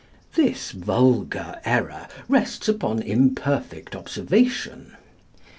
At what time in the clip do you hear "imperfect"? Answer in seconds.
3.03-3.95